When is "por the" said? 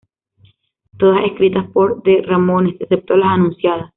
1.71-2.23